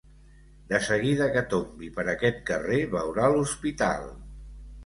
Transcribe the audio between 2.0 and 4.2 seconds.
aquest carrer veurà l'hospital.